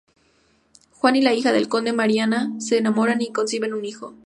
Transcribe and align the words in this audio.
Juan 0.93 1.15
y 1.15 1.21
la 1.21 1.31
hija 1.35 1.51
del 1.51 1.69
conde, 1.69 1.93
Mariana, 1.93 2.59
se 2.59 2.79
enamoran 2.79 3.21
y 3.21 3.31
conciben 3.31 3.75
un 3.75 3.85
hijo. 3.85 4.15